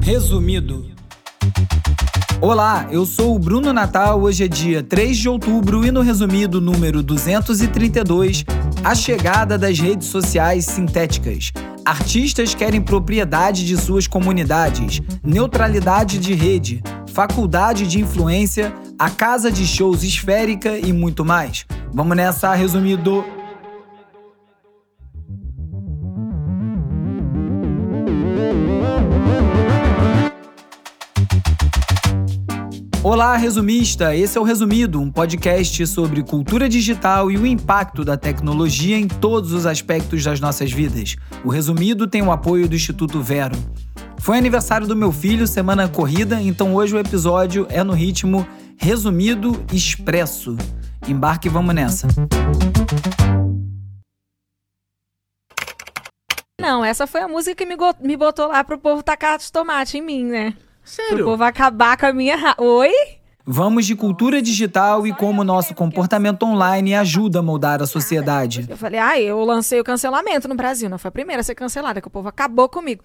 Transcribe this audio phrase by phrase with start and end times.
[0.00, 0.86] Resumido.
[2.40, 4.20] Olá, eu sou o Bruno Natal.
[4.20, 8.44] Hoje é dia 3 de outubro e no resumido número 232,
[8.84, 11.52] a chegada das redes sociais sintéticas.
[11.84, 16.82] Artistas querem propriedade de suas comunidades, neutralidade de rede,
[17.12, 21.66] faculdade de influência, a casa de shows esférica e muito mais.
[21.92, 23.24] Vamos nessa, resumido.
[33.10, 34.14] Olá, resumista!
[34.14, 39.08] Esse é o Resumido, um podcast sobre cultura digital e o impacto da tecnologia em
[39.08, 41.16] todos os aspectos das nossas vidas.
[41.42, 43.56] O Resumido tem o apoio do Instituto Vero.
[44.18, 49.64] Foi aniversário do meu filho, semana corrida, então hoje o episódio é no ritmo Resumido
[49.72, 50.54] Expresso.
[51.08, 52.08] Embarque e vamos nessa.
[56.60, 60.02] Não, essa foi a música que me, me botou lá pro povo tacar tomate em
[60.02, 60.54] mim, né?
[60.88, 61.26] Sério?
[61.26, 62.34] O povo acabar com a minha.
[62.34, 62.54] Ra...
[62.58, 62.90] Oi?
[63.44, 68.66] Vamos de cultura digital e como nosso comportamento online ajuda a moldar a sociedade.
[68.68, 71.54] Eu falei, ah, eu lancei o cancelamento no Brasil, não foi a primeira a ser
[71.54, 73.02] cancelada, que o povo acabou comigo.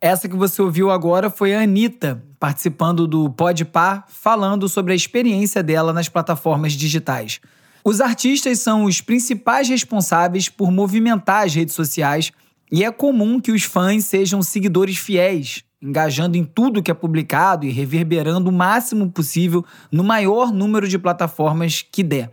[0.00, 5.62] Essa que você ouviu agora foi a Anitta, participando do Podpar, falando sobre a experiência
[5.62, 7.40] dela nas plataformas digitais.
[7.82, 12.32] Os artistas são os principais responsáveis por movimentar as redes sociais
[12.70, 17.66] e é comum que os fãs sejam seguidores fiéis, engajando em tudo que é publicado
[17.66, 22.32] e reverberando o máximo possível no maior número de plataformas que der.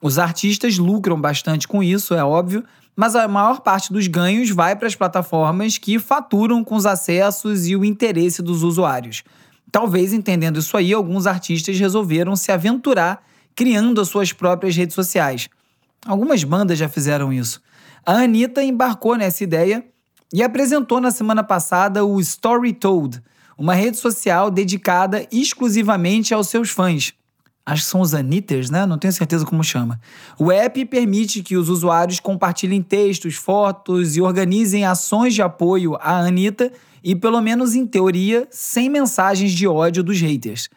[0.00, 2.64] Os artistas lucram bastante com isso, é óbvio,
[2.96, 7.66] mas a maior parte dos ganhos vai para as plataformas que faturam com os acessos
[7.66, 9.22] e o interesse dos usuários.
[9.70, 13.22] Talvez entendendo isso aí, alguns artistas resolveram se aventurar
[13.54, 15.48] criando as suas próprias redes sociais.
[16.06, 17.60] Algumas bandas já fizeram isso.
[18.04, 19.84] A Anitta embarcou nessa ideia
[20.32, 23.22] e apresentou na semana passada o Story Told,
[23.56, 27.14] uma rede social dedicada exclusivamente aos seus fãs.
[27.64, 28.86] Acho que são os Anitters, né?
[28.86, 29.98] Não tenho certeza como chama.
[30.38, 36.20] O app permite que os usuários compartilhem textos, fotos e organizem ações de apoio à
[36.20, 36.70] Anitta
[37.02, 40.68] e, pelo menos em teoria, sem mensagens de ódio dos haters.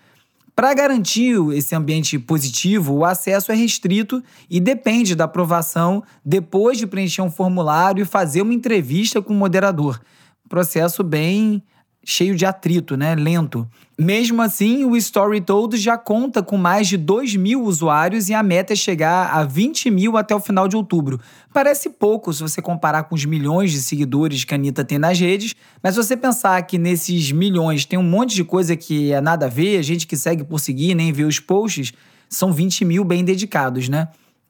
[0.59, 6.85] Para garantir esse ambiente positivo, o acesso é restrito e depende da aprovação depois de
[6.85, 10.01] preencher um formulário e fazer uma entrevista com o moderador.
[10.49, 11.63] Processo bem
[12.09, 13.13] cheio de atrito, né?
[13.13, 13.69] Lento.
[13.95, 18.41] Mesmo assim, o Story Told já conta com mais de 2 mil usuários e a
[18.41, 21.19] meta é chegar a 20 mil até o final de outubro.
[21.53, 25.19] Parece pouco se você comparar com os milhões de seguidores que a Anitta tem nas
[25.19, 29.21] redes, mas se você pensar que nesses milhões tem um monte de coisa que é
[29.21, 31.93] nada a ver, gente que segue por seguir, nem vê os posts,
[32.27, 34.07] são 20 mil bem dedicados, né?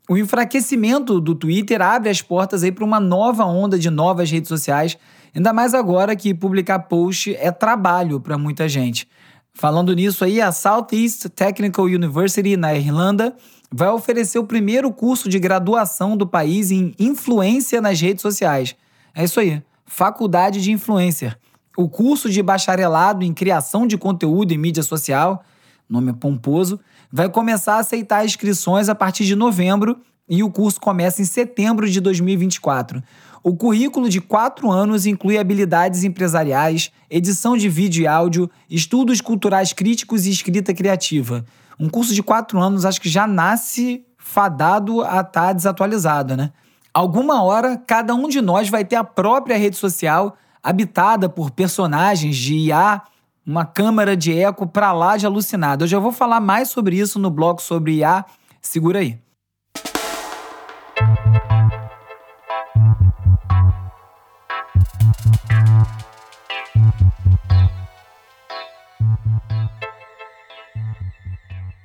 [0.09, 4.47] O enfraquecimento do Twitter abre as portas aí para uma nova onda de novas redes
[4.47, 4.97] sociais
[5.35, 9.07] Ainda mais agora que publicar post é trabalho para muita gente.
[9.53, 13.35] Falando nisso aí, a Southeast Technical University na Irlanda
[13.72, 18.75] vai oferecer o primeiro curso de graduação do país em influência nas redes sociais.
[19.13, 21.38] É isso aí, Faculdade de Influencer.
[21.78, 25.44] O curso de bacharelado em criação de conteúdo em mídia social,
[25.89, 26.79] nome é pomposo,
[27.12, 29.97] vai começar a aceitar inscrições a partir de novembro
[30.28, 33.01] e o curso começa em setembro de 2024.
[33.44, 39.72] O currículo de quatro anos inclui habilidades empresariais, edição de vídeo e áudio, estudos culturais
[39.72, 41.45] críticos e escrita criativa.
[41.79, 46.51] Um curso de quatro anos acho que já nasce fadado a estar tá desatualizado, né?
[46.94, 52.35] Alguma hora, cada um de nós vai ter a própria rede social habitada por personagens
[52.35, 53.01] de IA,
[53.45, 55.85] uma câmara de eco para lá de alucinado.
[55.85, 58.25] Eu já vou falar mais sobre isso no blog sobre IA.
[58.61, 59.17] Segura aí.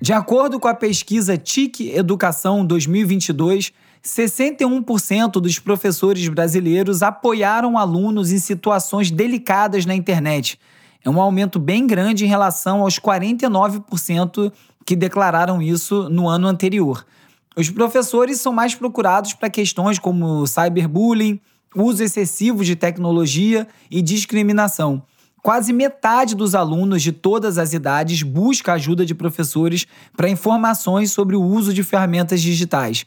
[0.05, 3.73] De acordo com a pesquisa TIC Educação 2022,
[4.05, 10.61] 61% dos professores brasileiros apoiaram alunos em situações delicadas na internet.
[11.03, 14.53] É um aumento bem grande em relação aos 49%
[14.85, 17.07] que declararam isso no ano anterior.
[17.57, 21.41] Os professores são mais procurados para questões como cyberbullying,
[21.75, 25.03] uso excessivo de tecnologia e discriminação.
[25.45, 29.87] Quase metade dos alunos de todas as idades busca ajuda de professores
[30.17, 33.05] para informações sobre o uso de ferramentas digitais.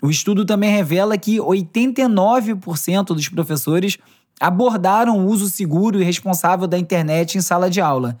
[0.00, 3.98] O estudo também revela que 89% dos professores
[4.38, 8.16] abordaram o uso seguro e responsável da internet em sala de aula.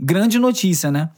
[0.00, 1.08] Grande notícia, né?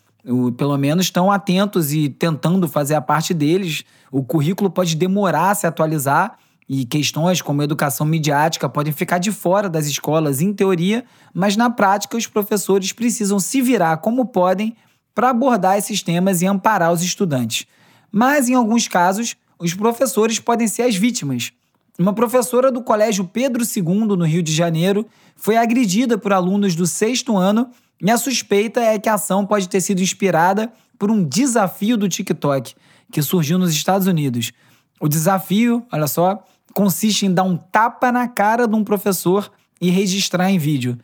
[0.59, 3.83] pelo menos estão atentos e tentando fazer a parte deles.
[4.13, 6.37] O currículo pode demorar a se atualizar,
[6.69, 11.69] e questões como educação midiática podem ficar de fora das escolas em teoria, mas na
[11.69, 14.75] prática os professores precisam se virar como podem
[15.15, 17.67] para abordar esses temas e amparar os estudantes.
[18.11, 21.53] Mas em alguns casos, os professores podem ser as vítimas.
[21.99, 25.07] Uma professora do Colégio Pedro II, no Rio de Janeiro,
[25.37, 27.71] foi agredida por alunos do sexto ano
[28.03, 32.09] e a suspeita é que a ação pode ter sido inspirada por um desafio do
[32.09, 32.75] TikTok,
[33.13, 34.53] que surgiu nos Estados Unidos.
[35.01, 36.45] O desafio, olha só,
[36.75, 39.51] consiste em dar um tapa na cara de um professor
[39.81, 40.99] e registrar em vídeo.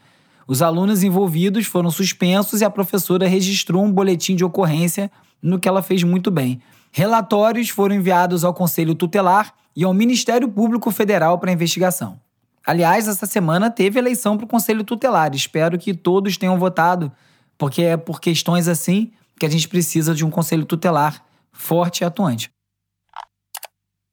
[0.47, 5.69] Os alunos envolvidos foram suspensos e a professora registrou um boletim de ocorrência, no que
[5.69, 6.61] ela fez muito bem.
[6.91, 12.19] Relatórios foram enviados ao Conselho Tutelar e ao Ministério Público Federal para investigação.
[12.67, 15.35] Aliás, essa semana teve eleição para o Conselho Tutelar.
[15.35, 17.11] Espero que todos tenham votado,
[17.57, 21.23] porque é por questões assim que a gente precisa de um Conselho Tutelar
[21.53, 22.51] forte e atuante.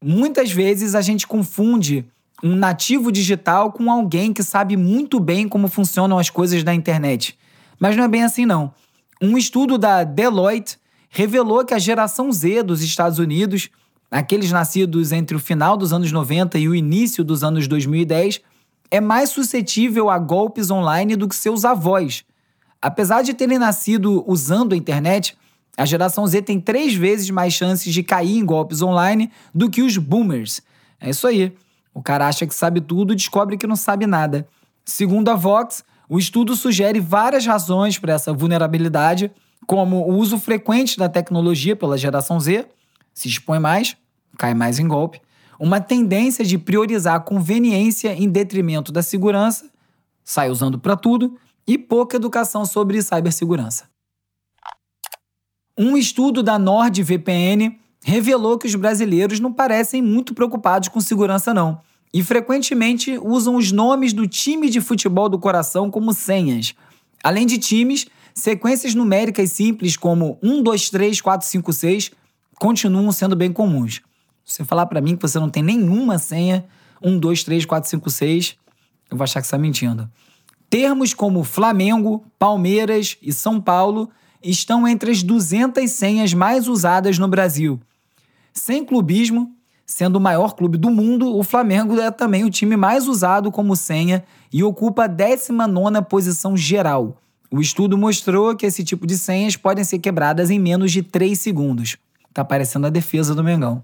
[0.03, 2.05] Muitas vezes a gente confunde
[2.43, 7.37] um nativo digital com alguém que sabe muito bem como funcionam as coisas da internet.
[7.79, 8.71] Mas não é bem assim, não.
[9.19, 10.77] Um estudo da Deloitte
[11.09, 13.69] revelou que a geração Z dos Estados Unidos,
[14.11, 18.41] aqueles nascidos entre o final dos anos 90 e o início dos anos 2010,
[18.91, 22.23] é mais suscetível a golpes online do que seus avós.
[22.79, 25.35] Apesar de terem nascido usando a internet,
[25.77, 29.83] a geração Z tem três vezes mais chances de cair em golpes online do que
[29.83, 30.61] os boomers.
[30.99, 31.53] É isso aí.
[31.93, 34.47] O cara acha que sabe tudo e descobre que não sabe nada.
[34.83, 39.31] Segundo a Vox, o estudo sugere várias razões para essa vulnerabilidade,
[39.67, 42.65] como o uso frequente da tecnologia pela geração Z,
[43.13, 43.95] se expõe mais,
[44.37, 45.21] cai mais em golpe,
[45.59, 49.69] uma tendência de priorizar a conveniência em detrimento da segurança,
[50.23, 51.37] sai usando para tudo,
[51.67, 53.85] e pouca educação sobre cibersegurança.
[55.77, 61.79] Um estudo da NordVPN revelou que os brasileiros não parecem muito preocupados com segurança, não.
[62.11, 66.73] E frequentemente usam os nomes do time de futebol do coração como senhas.
[67.23, 72.11] Além de times, sequências numéricas simples como 1, 2, 3, 4, 5, 6
[72.59, 74.01] continuam sendo bem comuns.
[74.43, 76.65] Se você falar para mim que você não tem nenhuma senha,
[77.03, 78.57] 1, 2, 3, 4, 5, 6,
[79.11, 80.09] eu vou achar que você está mentindo.
[80.69, 84.09] Termos como Flamengo, Palmeiras e São Paulo
[84.43, 87.79] estão entre as 200 senhas mais usadas no Brasil.
[88.53, 89.51] Sem clubismo,
[89.85, 93.75] sendo o maior clube do mundo, o Flamengo é também o time mais usado como
[93.75, 97.17] senha e ocupa a 19ª posição geral.
[97.49, 101.39] O estudo mostrou que esse tipo de senhas podem ser quebradas em menos de 3
[101.39, 101.97] segundos.
[102.33, 103.81] Tá parecendo a defesa do Mengão.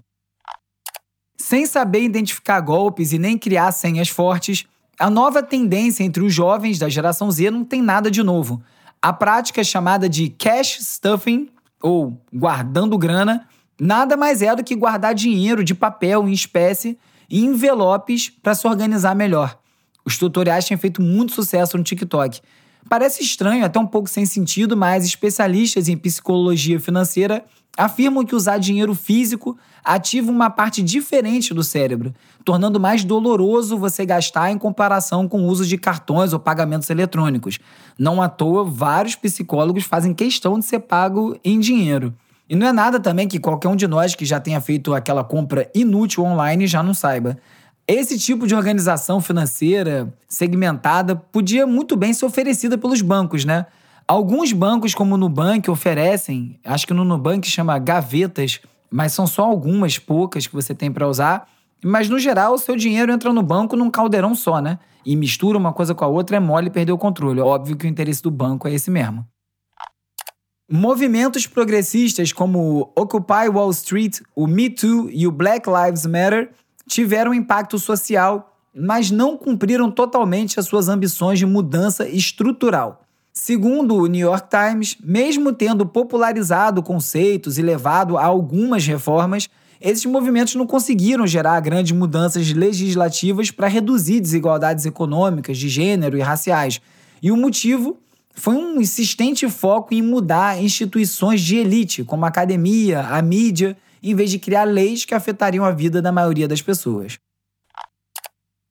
[1.38, 4.66] Sem saber identificar golpes e nem criar senhas fortes,
[4.98, 8.62] a nova tendência entre os jovens da geração Z não tem nada de novo.
[9.04, 11.50] A prática chamada de cash stuffing,
[11.82, 13.46] ou guardando grana,
[13.78, 16.98] nada mais é do que guardar dinheiro de papel em espécie
[17.28, 19.58] em envelopes para se organizar melhor.
[20.06, 22.40] Os tutoriais têm feito muito sucesso no TikTok.
[22.88, 27.44] Parece estranho, até um pouco sem sentido, mas especialistas em psicologia financeira
[27.76, 32.14] afirmam que usar dinheiro físico ativa uma parte diferente do cérebro,
[32.44, 37.58] tornando mais doloroso você gastar em comparação com o uso de cartões ou pagamentos eletrônicos.
[37.98, 42.14] Não à toa, vários psicólogos fazem questão de ser pago em dinheiro.
[42.48, 45.24] E não é nada também que qualquer um de nós que já tenha feito aquela
[45.24, 47.38] compra inútil online já não saiba.
[47.86, 53.66] Esse tipo de organização financeira segmentada podia muito bem ser oferecida pelos bancos, né?
[54.08, 59.44] Alguns bancos, como o Nubank, oferecem, acho que no Nubank chama gavetas, mas são só
[59.44, 61.46] algumas poucas que você tem para usar.
[61.82, 64.78] Mas no geral, o seu dinheiro entra no banco num caldeirão só, né?
[65.04, 67.40] E mistura uma coisa com a outra, é mole perder o controle.
[67.40, 69.26] Óbvio que o interesse do banco é esse mesmo.
[70.70, 76.50] Movimentos progressistas como o Occupy Wall Street, o Me Too e o Black Lives Matter
[76.86, 83.02] tiveram impacto social, mas não cumpriram totalmente as suas ambições de mudança estrutural.
[83.32, 89.48] Segundo o New York Times, mesmo tendo popularizado conceitos e levado a algumas reformas,
[89.80, 96.20] esses movimentos não conseguiram gerar grandes mudanças legislativas para reduzir desigualdades econômicas, de gênero e
[96.20, 96.80] raciais.
[97.20, 97.98] E o motivo
[98.34, 103.76] foi um insistente foco em mudar instituições de elite, como a academia, a mídia,
[104.10, 107.18] em vez de criar leis que afetariam a vida da maioria das pessoas.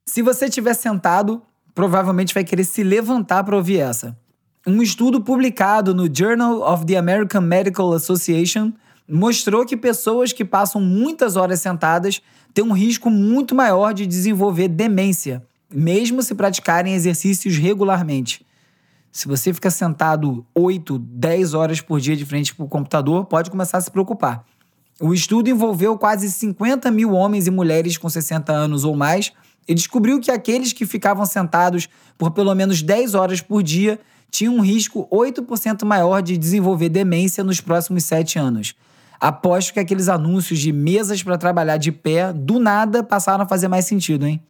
[0.06, 1.42] Se você estiver sentado,
[1.74, 4.16] provavelmente vai querer se levantar para ouvir essa.
[4.64, 8.72] Um estudo publicado no Journal of the American Medical Association
[9.08, 12.22] mostrou que pessoas que passam muitas horas sentadas
[12.54, 18.46] têm um risco muito maior de desenvolver demência, mesmo se praticarem exercícios regularmente.
[19.10, 23.50] Se você fica sentado 8, 10 horas por dia de frente para o computador, pode
[23.50, 24.44] começar a se preocupar.
[25.00, 29.32] O estudo envolveu quase 50 mil homens e mulheres com 60 anos ou mais
[29.66, 33.98] e descobriu que aqueles que ficavam sentados por pelo menos 10 horas por dia
[34.30, 38.74] tinham um risco 8% maior de desenvolver demência nos próximos 7 anos.
[39.20, 43.68] Aposto que aqueles anúncios de mesas para trabalhar de pé, do nada, passaram a fazer
[43.68, 44.40] mais sentido, hein?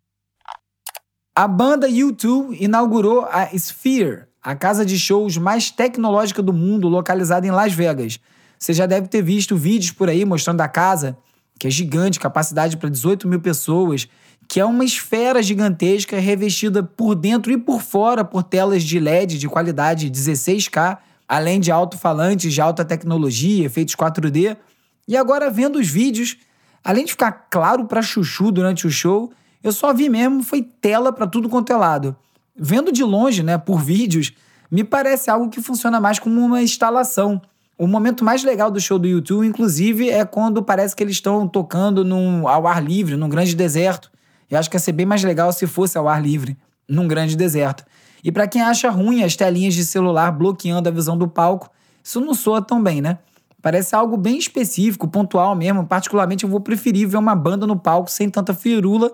[1.37, 7.47] A banda U2 inaugurou a Sphere, a casa de shows mais tecnológica do mundo, localizada
[7.47, 8.21] em Las Vegas.
[8.65, 11.19] Você já deve ter visto vídeos por aí mostrando a casa,
[11.59, 14.09] que é gigante, capacidade para 18 mil pessoas,
[14.49, 19.37] que é uma esfera gigantesca revestida por dentro e por fora por telas de LED
[19.37, 20.97] de qualidade 16K,
[21.29, 24.57] além de alto-falantes de alta tecnologia, efeitos 4D.
[25.07, 26.39] E agora, vendo os vídeos,
[26.83, 29.31] além de ficar claro para chuchu durante o show,
[29.63, 32.17] eu só vi mesmo foi tela para tudo quanto é lado.
[32.57, 34.33] Vendo de longe, né, por vídeos,
[34.71, 37.43] me parece algo que funciona mais como uma instalação.
[37.77, 41.49] O momento mais legal do show do YouTube, inclusive, é quando parece que eles estão
[41.49, 44.13] tocando num, ao ar livre, num grande deserto.
[44.49, 46.57] Eu acho que ia ser bem mais legal se fosse ao ar livre,
[46.89, 47.85] num grande deserto.
[48.23, 51.69] E para quem acha ruim as telinhas de celular bloqueando a visão do palco,
[52.01, 53.19] isso não soa tão bem, né?
[53.61, 55.85] Parece algo bem específico, pontual mesmo.
[55.85, 59.13] Particularmente, eu vou preferir ver uma banda no palco sem tanta firula,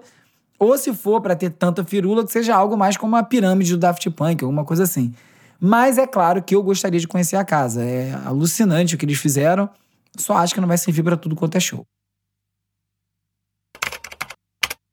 [0.59, 3.79] ou se for para ter tanta firula, que seja algo mais como a pirâmide do
[3.79, 5.15] Daft Punk, alguma coisa assim.
[5.61, 7.85] Mas é claro que eu gostaria de conhecer a casa.
[7.85, 9.69] É alucinante o que eles fizeram.
[10.17, 11.85] Só acho que não vai servir para tudo quanto é show.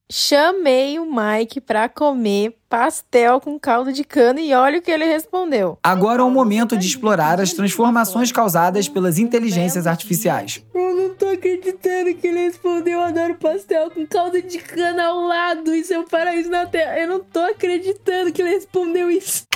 [0.09, 5.03] Chamei o Mike para comer pastel com caldo de cana e olha o que ele
[5.03, 5.77] respondeu.
[5.83, 10.63] Agora é o momento de explorar as transformações causadas pelas inteligências artificiais.
[10.73, 15.75] Eu não tô acreditando que ele respondeu adoro pastel com caldo de cana ao lado.
[15.75, 16.99] Isso é um paraíso na Terra.
[16.99, 19.46] Eu não tô acreditando que ele respondeu isso.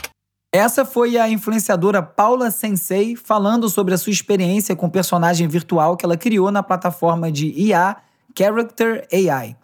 [0.53, 5.95] Essa foi a influenciadora Paula Sensei falando sobre a sua experiência com o personagem virtual
[5.95, 7.95] que ela criou na plataforma de IA
[8.37, 9.55] Character AI.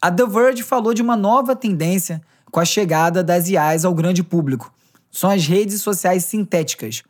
[0.00, 4.22] A The Verge falou de uma nova tendência com a chegada das IAs ao grande
[4.22, 4.72] público.
[5.10, 7.02] São as redes sociais sintéticas.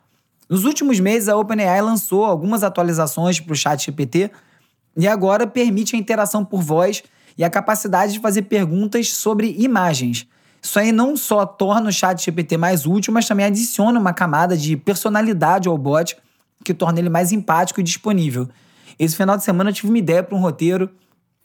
[0.48, 4.28] Nos últimos meses, a OpenAI lançou algumas atualizações para o ChatGPT
[4.96, 7.04] e agora permite a interação por voz
[7.38, 10.26] e a capacidade de fazer perguntas sobre imagens.
[10.64, 14.78] Isso aí não só torna o ChatGPT mais útil, mas também adiciona uma camada de
[14.78, 16.16] personalidade ao bot
[16.64, 18.48] que torna ele mais empático e disponível.
[18.98, 20.88] Esse final de semana eu tive uma ideia para um roteiro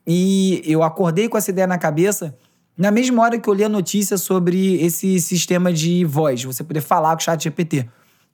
[0.08, 2.34] e eu acordei com essa ideia na cabeça
[2.78, 6.80] na mesma hora que eu li a notícia sobre esse sistema de voz, você poder
[6.80, 7.90] falar com o chat GPT.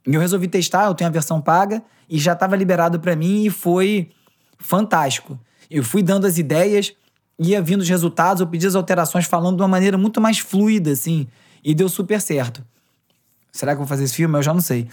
[0.05, 3.49] Eu resolvi testar, eu tenho a versão paga e já estava liberado para mim e
[3.49, 4.11] foi
[4.59, 5.39] fantástico.
[5.67, 6.93] Eu fui dando as ideias,
[7.39, 10.91] ia vindo os resultados, eu pedi as alterações falando de uma maneira muito mais fluida,
[10.91, 11.27] assim,
[11.63, 12.63] e deu super certo.
[13.51, 14.37] Será que eu vou fazer esse filme?
[14.37, 14.87] Eu já não sei.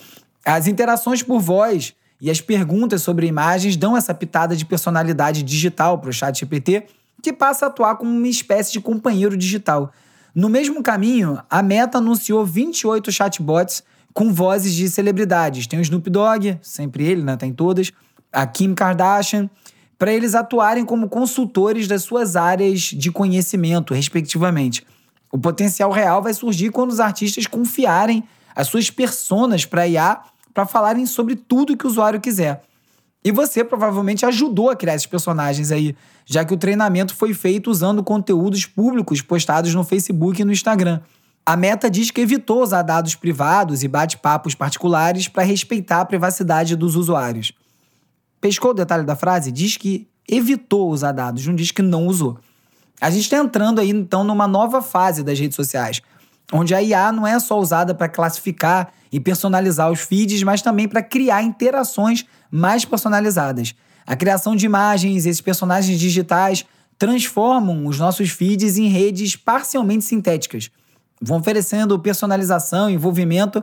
[0.44, 5.98] As interações por voz e as perguntas sobre imagens dão essa pitada de personalidade digital
[5.98, 6.86] para o chat GPT,
[7.22, 9.92] que passa a atuar como uma espécie de companheiro digital.
[10.34, 13.82] No mesmo caminho, a Meta anunciou 28 chatbots
[14.14, 15.66] com vozes de celebridades.
[15.66, 17.36] Tem o Snoop Dogg, sempre ele, né?
[17.36, 17.90] Tem todas.
[18.32, 19.50] A Kim Kardashian,
[20.02, 24.84] para eles atuarem como consultores das suas áreas de conhecimento, respectivamente.
[25.30, 30.18] O potencial real vai surgir quando os artistas confiarem as suas personas para IA
[30.52, 32.64] para falarem sobre tudo que o usuário quiser.
[33.24, 35.94] E você provavelmente ajudou a criar esses personagens aí,
[36.26, 41.00] já que o treinamento foi feito usando conteúdos públicos postados no Facebook e no Instagram.
[41.46, 46.74] A Meta diz que evitou usar dados privados e bate-papos particulares para respeitar a privacidade
[46.74, 47.52] dos usuários.
[48.42, 49.52] Pescou o detalhe da frase?
[49.52, 52.40] Diz que evitou usar dados, não diz que não usou.
[53.00, 56.02] A gente está entrando aí então numa nova fase das redes sociais,
[56.52, 60.88] onde a IA não é só usada para classificar e personalizar os feeds, mas também
[60.88, 63.76] para criar interações mais personalizadas.
[64.04, 66.64] A criação de imagens, esses personagens digitais
[66.98, 70.68] transformam os nossos feeds em redes parcialmente sintéticas.
[71.20, 73.62] Vão oferecendo personalização, envolvimento,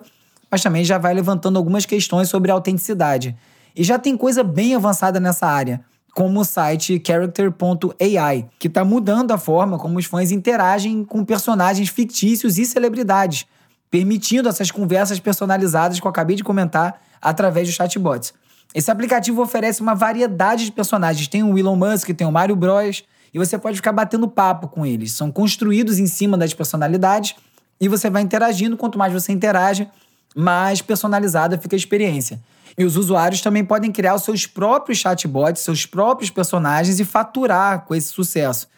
[0.50, 3.36] mas também já vai levantando algumas questões sobre autenticidade.
[3.76, 5.82] E já tem coisa bem avançada nessa área,
[6.14, 11.90] como o site character.ai, que está mudando a forma como os fãs interagem com personagens
[11.90, 13.46] fictícios e celebridades
[13.90, 18.34] permitindo essas conversas personalizadas que eu acabei de comentar através dos chatbots.
[18.74, 21.28] Esse aplicativo oferece uma variedade de personagens.
[21.28, 23.04] Tem o Elon Musk, tem o Mario Bros.
[23.34, 25.12] E você pode ficar batendo papo com eles.
[25.12, 27.36] São construídos em cima das personalidades
[27.82, 28.78] e você vai interagindo.
[28.78, 29.88] Quanto mais você interage,
[30.36, 32.40] mais personalizada fica a experiência.
[32.80, 37.84] E os usuários também podem criar os seus próprios chatbots, seus próprios personagens e faturar
[37.84, 38.70] com esse sucesso.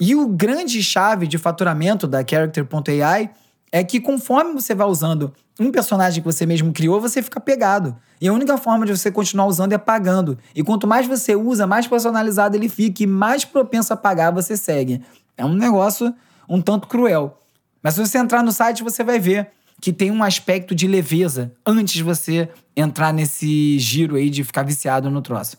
[0.00, 3.30] E o grande chave de faturamento da Character.ai
[3.70, 7.96] é que conforme você vai usando um personagem que você mesmo criou, você fica pegado.
[8.20, 10.36] E a única forma de você continuar usando é pagando.
[10.52, 14.56] E quanto mais você usa, mais personalizado ele fica e mais propenso a pagar você
[14.56, 15.00] segue.
[15.36, 16.12] É um negócio
[16.48, 17.38] um tanto cruel.
[17.80, 21.52] Mas se você entrar no site, você vai ver que tem um aspecto de leveza
[21.64, 25.58] antes de você entrar nesse giro aí de ficar viciado no troço.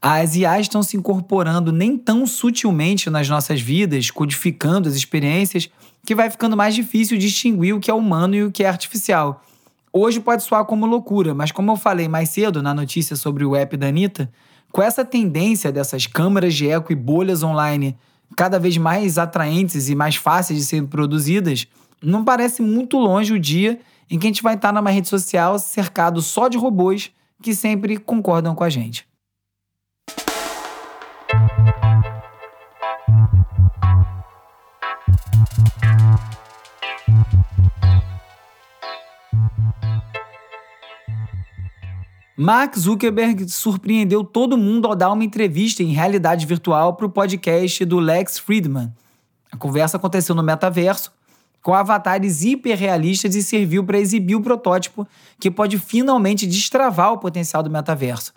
[0.00, 5.68] As IAs estão se incorporando nem tão sutilmente nas nossas vidas, codificando as experiências,
[6.06, 9.44] que vai ficando mais difícil distinguir o que é humano e o que é artificial.
[9.92, 13.56] Hoje pode soar como loucura, mas como eu falei mais cedo na notícia sobre o
[13.56, 14.30] app da Anitta,
[14.70, 17.96] com essa tendência dessas câmeras de eco e bolhas online
[18.36, 21.66] cada vez mais atraentes e mais fáceis de serem produzidas,
[22.02, 25.58] não parece muito longe o dia em que a gente vai estar numa rede social
[25.58, 27.10] cercado só de robôs
[27.42, 29.06] que sempre concordam com a gente.
[42.40, 47.84] Mark Zuckerberg surpreendeu todo mundo ao dar uma entrevista em realidade virtual para o podcast
[47.84, 48.92] do Lex Friedman.
[49.50, 51.12] A conversa aconteceu no metaverso,
[51.62, 55.06] com avatares hiperrealistas e serviu para exibir o protótipo
[55.38, 58.32] que pode finalmente destravar o potencial do metaverso.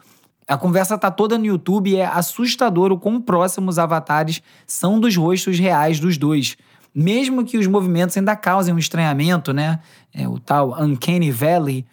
[0.47, 4.99] A conversa está toda no YouTube e é assustador o quão próximos os avatares são
[4.99, 6.57] dos rostos reais dos dois.
[6.93, 9.79] Mesmo que os movimentos ainda causem um estranhamento, né?
[10.13, 11.85] É, o tal Uncanny Valley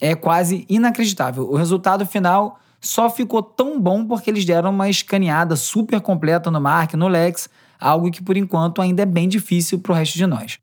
[0.00, 1.50] é quase inacreditável.
[1.50, 6.60] O resultado final só ficou tão bom porque eles deram uma escaneada super completa no
[6.60, 10.26] Mark, no Lex, algo que por enquanto ainda é bem difícil para o resto de
[10.26, 10.58] nós.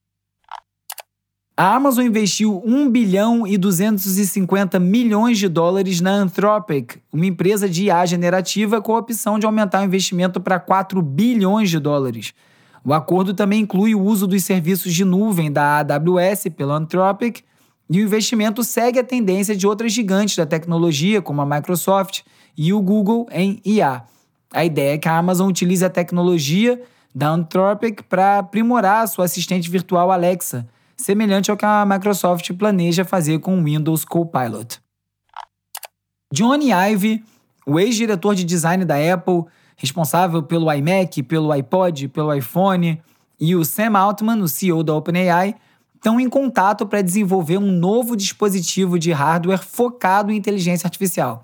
[1.57, 7.85] A Amazon investiu 1 bilhão e 250 milhões de dólares na Anthropic, uma empresa de
[7.85, 12.33] IA generativa com a opção de aumentar o investimento para 4 bilhões de dólares.
[12.83, 17.41] O acordo também inclui o uso dos serviços de nuvem da AWS pela Anthropic
[17.89, 22.23] e o investimento segue a tendência de outras gigantes da tecnologia, como a Microsoft
[22.57, 24.03] e o Google, em IA.
[24.51, 26.81] A ideia é que a Amazon utilize a tecnologia
[27.13, 33.39] da Anthropic para aprimorar sua assistente virtual Alexa, semelhante ao que a Microsoft planeja fazer
[33.39, 34.79] com o Windows Copilot.
[36.33, 37.23] Johnny Ive,
[37.65, 39.43] o ex-diretor de design da Apple,
[39.75, 43.01] responsável pelo iMac, pelo iPod, pelo iPhone,
[43.39, 45.55] e o Sam Altman, o CEO da OpenAI,
[45.95, 51.43] estão em contato para desenvolver um novo dispositivo de hardware focado em inteligência artificial.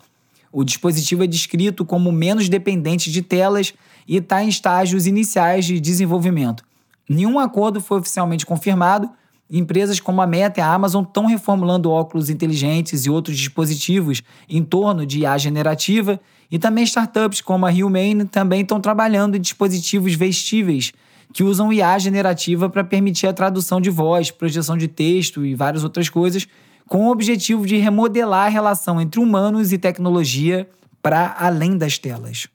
[0.52, 3.74] O dispositivo é descrito como menos dependente de telas
[4.08, 6.64] e está em estágios iniciais de desenvolvimento.
[7.10, 9.10] Nenhum acordo foi oficialmente confirmado.
[9.52, 14.64] Empresas como a Meta e a Amazon estão reformulando óculos inteligentes e outros dispositivos em
[14.64, 20.14] torno de IA generativa, e também startups como a Humane também estão trabalhando em dispositivos
[20.16, 20.94] vestíveis
[21.34, 25.84] que usam IA generativa para permitir a tradução de voz, projeção de texto e várias
[25.84, 26.48] outras coisas,
[26.88, 30.70] com o objetivo de remodelar a relação entre humanos e tecnologia
[31.02, 32.48] para além das telas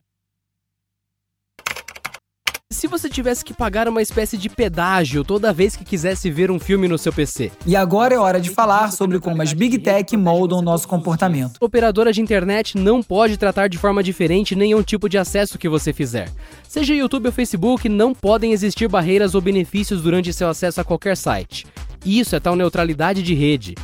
[2.87, 6.59] se você tivesse que pagar uma espécie de pedágio toda vez que quisesse ver um
[6.59, 7.51] filme no seu PC.
[7.67, 11.57] E agora é hora de falar sobre como as Big Tech moldam o nosso comportamento.
[11.61, 15.93] Operadora de internet não pode tratar de forma diferente nenhum tipo de acesso que você
[15.93, 16.31] fizer.
[16.69, 21.17] Seja YouTube ou Facebook, não podem existir barreiras ou benefícios durante seu acesso a qualquer
[21.17, 21.67] site.
[22.05, 23.75] Isso é tal neutralidade de rede.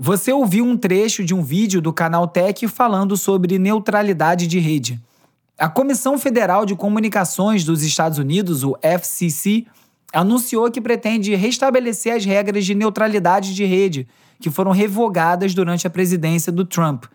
[0.00, 4.98] Você ouviu um trecho de um vídeo do canal Tech falando sobre neutralidade de rede.
[5.58, 9.66] A Comissão Federal de Comunicações dos Estados Unidos, o FCC,
[10.12, 14.06] anunciou que pretende restabelecer as regras de neutralidade de rede
[14.38, 17.06] que foram revogadas durante a presidência do Trump.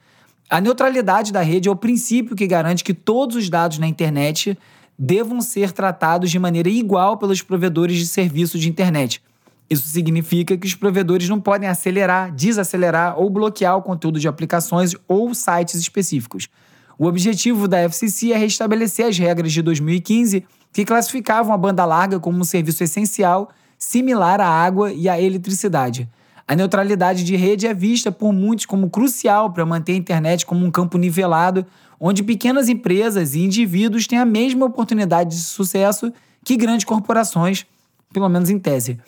[0.50, 4.60] A neutralidade da rede é o princípio que garante que todos os dados na internet
[5.00, 9.24] devam ser tratados de maneira igual pelos provedores de serviços de internet.
[9.70, 14.94] Isso significa que os provedores não podem acelerar, desacelerar ou bloquear o conteúdo de aplicações
[15.08, 16.50] ou sites específicos.
[16.98, 22.20] O objetivo da FCC é restabelecer as regras de 2015 que classificavam a banda larga
[22.20, 26.10] como um serviço essencial, similar à água e à eletricidade.
[26.48, 30.66] A neutralidade de rede é vista por muitos como crucial para manter a internet como
[30.66, 31.66] um campo nivelado,
[32.00, 36.12] onde pequenas empresas e indivíduos têm a mesma oportunidade de sucesso
[36.44, 37.66] que grandes corporações,
[38.12, 39.00] pelo menos em tese.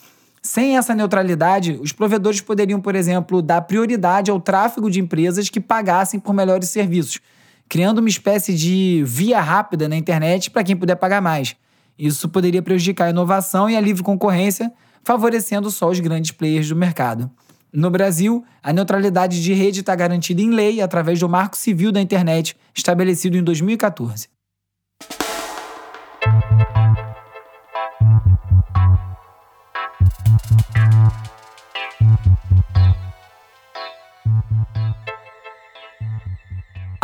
[0.42, 5.60] Sem essa neutralidade, os provedores poderiam, por exemplo, dar prioridade ao tráfego de empresas que
[5.60, 7.20] pagassem por melhores serviços,
[7.68, 11.56] criando uma espécie de via rápida na internet para quem puder pagar mais.
[11.98, 14.72] Isso poderia prejudicar a inovação e a livre concorrência,
[15.04, 17.30] favorecendo só os grandes players do mercado.
[17.72, 22.02] No Brasil, a neutralidade de rede está garantida em lei através do Marco Civil da
[22.02, 24.35] Internet, estabelecido em 2014.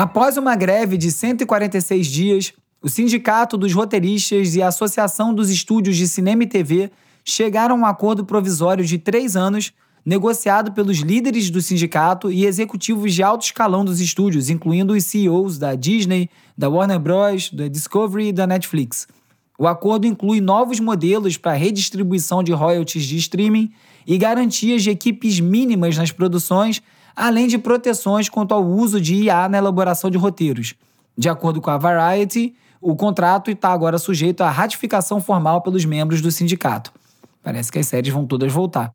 [0.01, 5.95] Após uma greve de 146 dias, o Sindicato dos Roteiristas e a Associação dos Estúdios
[5.95, 6.89] de Cinema e TV
[7.23, 9.71] chegaram a um acordo provisório de três anos,
[10.03, 15.59] negociado pelos líderes do sindicato e executivos de alto escalão dos estúdios, incluindo os CEOs
[15.59, 19.07] da Disney, da Warner Bros., da Discovery e da Netflix.
[19.55, 23.71] O acordo inclui novos modelos para redistribuição de royalties de streaming
[24.07, 26.81] e garantias de equipes mínimas nas produções,
[27.15, 30.75] além de proteções quanto ao uso de IA na elaboração de roteiros.
[31.17, 36.21] De acordo com a Variety, o contrato está agora sujeito à ratificação formal pelos membros
[36.21, 36.91] do sindicato.
[37.43, 38.91] Parece que as séries vão todas voltar.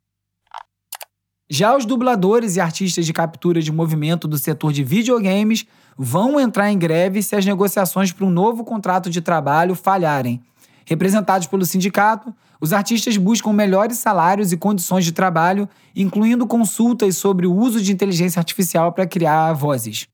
[1.49, 5.65] Já os dubladores e artistas de captura de movimento do setor de videogames
[5.97, 10.41] vão entrar em greve se as negociações para um novo contrato de trabalho falharem.
[10.89, 17.45] Representados pelo sindicato, os artistas buscam melhores salários e condições de trabalho, incluindo consultas sobre
[17.45, 20.07] o uso de inteligência artificial para criar vozes.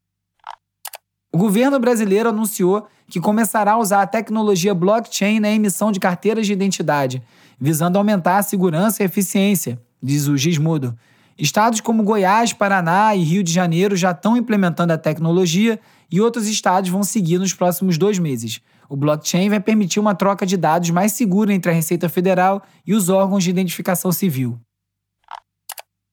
[1.31, 6.47] O governo brasileiro anunciou que começará a usar a tecnologia blockchain na emissão de carteiras
[6.47, 7.21] de identidade,
[7.59, 10.97] visando aumentar a segurança e eficiência, diz o Gismudo.
[11.37, 15.79] Estados como Goiás, Paraná e Rio de Janeiro já estão implementando a tecnologia
[16.11, 18.59] e outros estados vão seguir nos próximos dois meses.
[18.89, 22.93] O blockchain vai permitir uma troca de dados mais segura entre a Receita Federal e
[22.93, 24.59] os órgãos de identificação civil.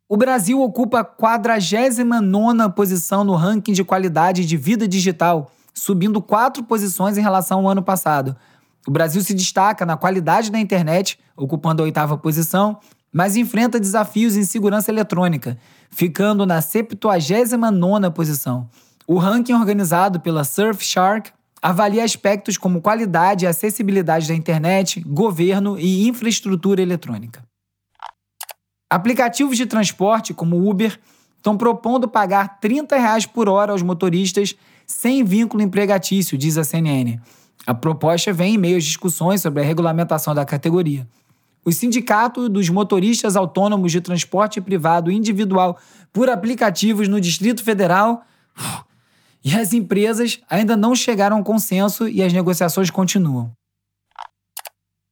[0.08, 6.64] O Brasil ocupa a 49 posição no ranking de qualidade de vida digital, subindo quatro
[6.64, 8.36] posições em relação ao ano passado.
[8.88, 12.80] O Brasil se destaca na qualidade da internet, ocupando a oitava posição,
[13.12, 15.56] mas enfrenta desafios em segurança eletrônica,
[15.90, 18.68] ficando na 79 posição.
[19.06, 21.30] O ranking organizado pela Surfshark
[21.62, 27.42] avalia aspectos como qualidade e acessibilidade da internet, governo e infraestrutura eletrônica.
[28.88, 30.98] Aplicativos de transporte, como Uber,
[31.36, 37.20] estão propondo pagar 30 reais por hora aos motoristas sem vínculo empregatício, diz a CNN.
[37.66, 41.06] A proposta vem em meio às discussões sobre a regulamentação da categoria.
[41.64, 45.78] O Sindicato dos Motoristas Autônomos de Transporte Privado Individual
[46.12, 48.22] por aplicativos no Distrito Federal
[49.44, 53.50] e as empresas ainda não chegaram a um consenso e as negociações continuam.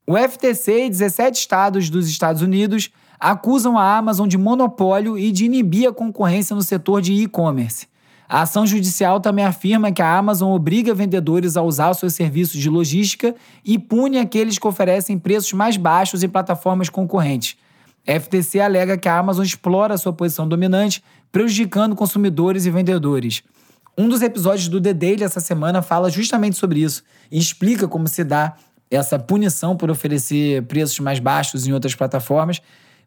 [0.07, 5.45] O FTC e 17 estados dos Estados Unidos acusam a Amazon de monopólio e de
[5.45, 7.87] inibir a concorrência no setor de e-commerce.
[8.29, 12.69] A ação judicial também afirma que a Amazon obriga vendedores a usar seus serviços de
[12.69, 17.57] logística e pune aqueles que oferecem preços mais baixos em plataformas concorrentes.
[18.07, 23.43] FTC alega que a Amazon explora sua posição dominante, prejudicando consumidores e vendedores.
[23.99, 28.07] Um dos episódios do The Daily essa semana fala justamente sobre isso e explica como
[28.07, 28.55] se dá
[28.91, 32.63] essa punição por oferecer preços mais baixos em outras plataformas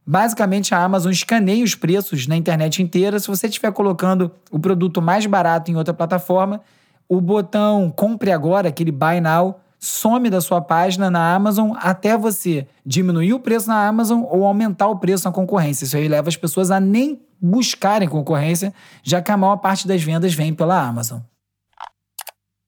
[0.06, 3.20] Basicamente, a Amazon escaneia os preços na internet inteira.
[3.20, 6.62] Se você estiver colocando o produto mais barato em outra plataforma,
[7.08, 12.68] o botão Compre Agora, aquele Buy Now, some da sua página na Amazon até você
[12.86, 15.86] diminuir o preço na Amazon ou aumentar o preço na concorrência.
[15.86, 20.04] Isso aí leva as pessoas a nem buscarem concorrência, já que a maior parte das
[20.04, 21.20] vendas vem pela Amazon.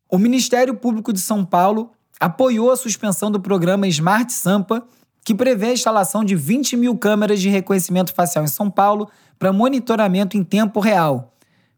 [0.09, 4.83] O Ministério Público de São Paulo apoiou a suspensão do programa Smart Sampa
[5.23, 9.53] que prevê a instalação de 20 mil câmeras de reconhecimento facial em São Paulo para
[9.53, 11.33] monitoramento em tempo real.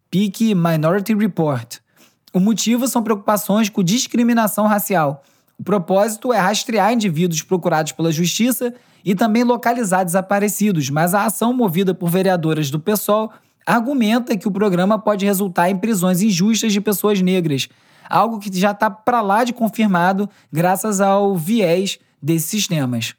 [0.10, 1.80] PIC Minority Report.
[2.36, 5.24] O motivo são preocupações com discriminação racial.
[5.58, 8.74] O propósito é rastrear indivíduos procurados pela justiça
[9.06, 13.32] e também localizar desaparecidos, mas a ação movida por vereadoras do PSOL
[13.66, 17.70] argumenta que o programa pode resultar em prisões injustas de pessoas negras,
[18.10, 23.16] algo que já está para lá de confirmado graças ao viés desses sistemas.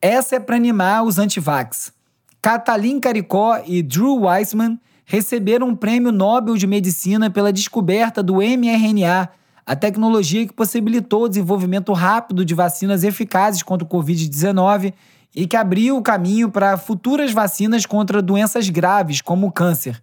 [0.00, 1.92] Essa é para animar os antivax.
[2.40, 9.28] Katalin Caricó e Drew Weissman receberam um prêmio Nobel de Medicina pela descoberta do mRNA,
[9.66, 14.94] a tecnologia que possibilitou o desenvolvimento rápido de vacinas eficazes contra o Covid-19
[15.34, 20.00] e que abriu o caminho para futuras vacinas contra doenças graves, como o câncer.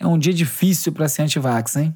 [0.00, 1.94] É um dia difícil para ser antivax, hein?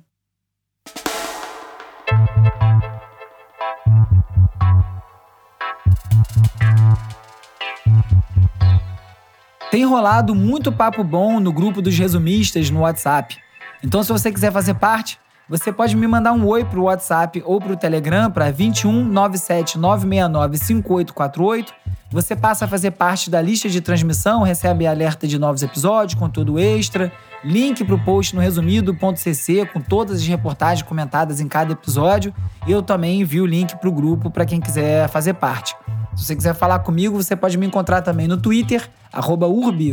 [9.77, 13.37] Tem rolado muito papo bom no grupo dos resumistas no WhatsApp.
[13.85, 17.61] Então, se você quiser fazer parte, você pode me mandar um oi pro WhatsApp ou
[17.61, 21.75] pro Telegram para 21 97 969 5848.
[22.11, 26.59] Você passa a fazer parte da lista de transmissão, recebe alerta de novos episódios, conteúdo
[26.59, 27.13] extra,
[27.45, 32.33] link pro post no resumido.cc com todas as reportagens comentadas em cada episódio.
[32.67, 35.77] Eu também envio o link pro grupo para quem quiser fazer parte.
[36.17, 39.93] Se você quiser falar comigo, você pode me encontrar também no Twitter, urbiurbe,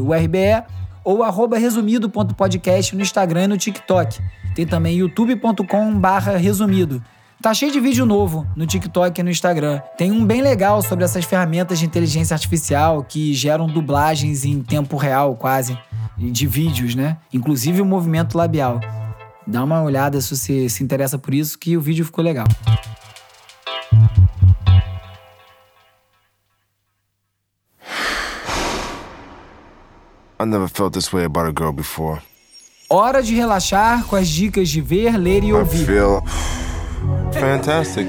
[1.03, 4.19] ou arroba resumido.podcast no Instagram e no TikTok.
[4.55, 7.03] Tem também youtube.com barra resumido.
[7.41, 9.81] Tá cheio de vídeo novo no TikTok e no Instagram.
[9.97, 14.95] Tem um bem legal sobre essas ferramentas de inteligência artificial que geram dublagens em tempo
[14.95, 15.77] real, quase,
[16.17, 17.17] de vídeos, né?
[17.33, 18.79] Inclusive o movimento labial.
[19.45, 22.47] Dá uma olhada se você se interessa por isso, que o vídeo ficou legal.
[30.43, 32.21] I never felt this way about a girl before.
[32.89, 35.85] Hora de relaxar com as dicas de ver, ler e I ouvir.
[35.85, 36.21] feel
[37.31, 38.05] fantastic.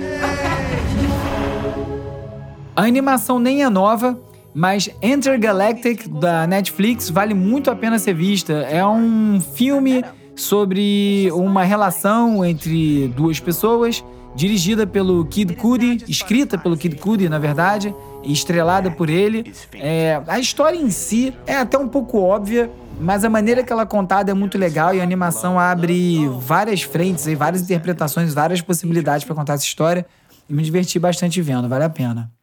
[2.76, 4.18] A animação nem é nova,
[4.52, 8.52] mas Intergalactic da Netflix vale muito a pena ser vista.
[8.52, 16.76] É um filme sobre uma relação entre duas pessoas, dirigida pelo Kid Cudi, escrita pelo
[16.76, 19.52] Kid Cudi, na verdade, e estrelada por ele.
[19.74, 22.70] É, a história em si é até um pouco óbvia,
[23.00, 26.82] mas a maneira que ela é contada é muito legal e a animação abre várias
[26.82, 30.06] frentes e várias interpretações, várias possibilidades para contar essa história.
[30.48, 32.33] E me diverti bastante vendo, vale a pena.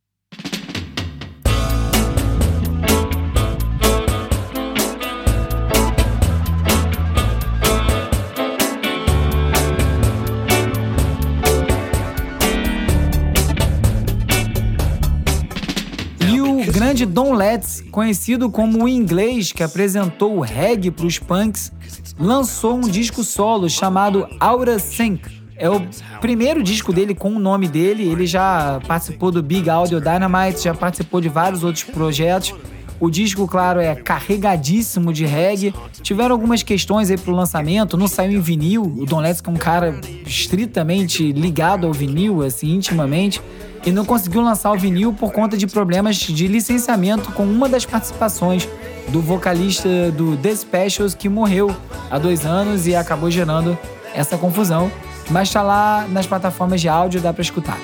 [16.91, 21.71] Grande Don Letts, conhecido como o inglês que apresentou o reggae para os punks,
[22.19, 25.21] lançou um disco solo chamado Aura Sync.
[25.55, 25.81] É o
[26.19, 28.03] primeiro disco dele com o nome dele.
[28.03, 32.53] Ele já participou do Big Audio Dynamite, já participou de vários outros projetos.
[32.99, 35.73] O disco, claro, é carregadíssimo de reggae.
[36.01, 38.83] Tiveram algumas questões aí pro lançamento, não saiu em vinil.
[38.83, 43.41] O Don Letts, é um cara estritamente ligado ao vinil, assim, intimamente,
[43.85, 47.85] e não conseguiu lançar o vinil por conta de problemas de licenciamento com uma das
[47.85, 48.67] participações
[49.09, 51.75] do vocalista do The Specials, que morreu
[52.09, 53.77] há dois anos e acabou gerando
[54.13, 54.91] essa confusão.
[55.29, 57.77] Mas tá lá nas plataformas de áudio, dá pra escutar.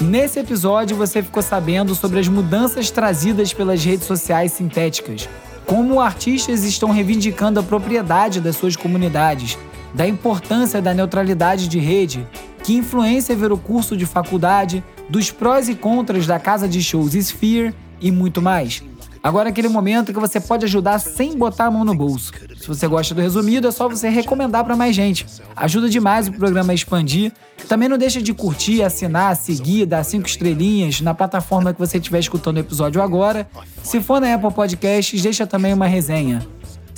[0.00, 5.28] Nesse episódio, você ficou sabendo sobre as mudanças trazidas pelas redes sociais sintéticas,
[5.66, 9.58] como artistas estão reivindicando a propriedade das suas comunidades,
[9.92, 12.26] da importância da neutralidade de rede,
[12.62, 17.14] que influência ver o curso de faculdade, dos prós e contras da casa de shows
[17.14, 18.82] Sphere e muito mais.
[19.22, 22.32] Agora é aquele momento que você pode ajudar sem botar a mão no bolso.
[22.58, 25.26] Se você gosta do resumido, é só você recomendar para mais gente.
[25.54, 27.30] Ajuda demais o programa a expandir.
[27.68, 32.18] Também não deixa de curtir, assinar, seguir, dar cinco estrelinhas na plataforma que você estiver
[32.18, 33.46] escutando o episódio agora.
[33.82, 36.46] Se for na Apple Podcasts, deixa também uma resenha.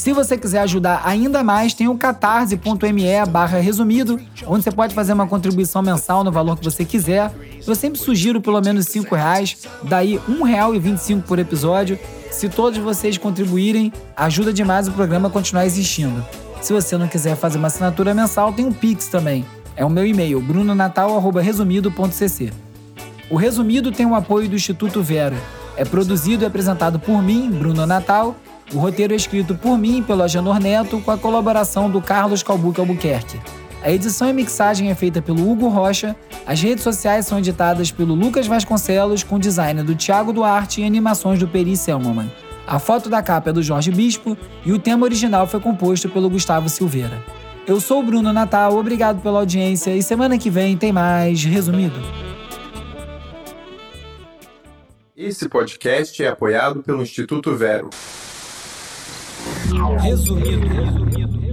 [0.02, 5.12] Se você quiser ajudar ainda mais, tem o catarse.me barra resumido, onde você pode fazer
[5.12, 7.32] uma contribuição mensal no valor que você quiser.
[7.64, 11.96] Eu sempre sugiro pelo menos R$ reais, daí R$ 1,25 por episódio.
[12.32, 16.26] Se todos vocês contribuírem, ajuda demais o programa a continuar existindo.
[16.60, 19.46] Se você não quiser fazer uma assinatura mensal, tem um Pix também.
[19.76, 22.52] É o meu e-mail, brunonatal.resumido.cc.
[23.30, 25.36] O Resumido tem o apoio do Instituto Vera.
[25.76, 28.34] É produzido e apresentado por mim, Bruno Natal.
[28.72, 32.42] O roteiro é escrito por mim e pelo Agenor Neto, com a colaboração do Carlos
[32.42, 33.38] Calbuque Albuquerque.
[33.82, 36.16] A edição e mixagem é feita pelo Hugo Rocha.
[36.46, 41.38] As redes sociais são editadas pelo Lucas Vasconcelos, com design do Thiago Duarte e animações
[41.38, 42.32] do Peri Selmanman.
[42.66, 46.30] A foto da capa é do Jorge Bispo e o tema original foi composto pelo
[46.30, 47.22] Gustavo Silveira.
[47.66, 52.00] Eu sou o Bruno Natal, obrigado pela audiência e semana que vem tem mais Resumido.
[55.14, 57.90] Esse podcast é apoiado pelo Instituto Vero.
[60.02, 61.51] Resumido.